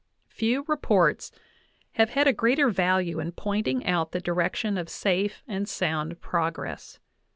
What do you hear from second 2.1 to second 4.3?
a greater value in "pointing out the